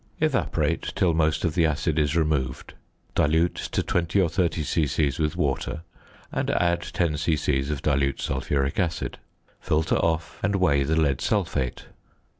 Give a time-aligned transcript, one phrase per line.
[0.19, 2.73] Evaporate till most of the acid is removed;
[3.13, 5.11] dilute to 20 or 30 c.c.
[5.19, 5.83] with water,
[6.31, 7.59] and add 10 c.c.
[7.71, 9.19] of dilute sulphuric acid.
[9.59, 11.85] Filter off, and weigh the lead sulphate.